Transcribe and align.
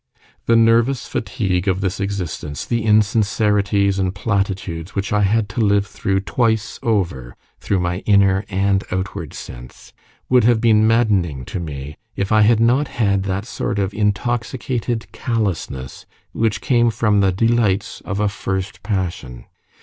The 0.47 0.55
nervous 0.55 1.07
fatigue 1.07 1.67
of 1.67 1.79
this 1.81 1.99
existence, 1.99 2.65
the 2.65 2.81
insincerities 2.83 3.99
and 3.99 4.15
platitudes 4.15 4.95
which 4.95 5.13
I 5.13 5.21
had 5.21 5.47
to 5.49 5.61
live 5.61 5.85
through 5.85 6.21
twice 6.21 6.79
over 6.81 7.35
through 7.59 7.81
my 7.81 7.99
inner 8.07 8.43
and 8.49 8.83
outward 8.91 9.35
sense 9.35 9.93
would 10.27 10.43
have 10.43 10.59
been 10.59 10.87
maddening 10.87 11.45
to 11.45 11.59
me, 11.59 11.97
if 12.15 12.31
I 12.31 12.41
had 12.41 12.59
not 12.59 12.87
had 12.87 13.25
that 13.25 13.45
sort 13.45 13.77
of 13.77 13.93
intoxicated 13.93 15.05
callousness 15.11 16.07
which 16.31 16.61
came 16.61 16.89
from 16.89 17.19
the 17.19 17.31
delights 17.31 18.01
of 18.03 18.19
a 18.19 18.27
first 18.27 18.81
passion. 18.81 19.45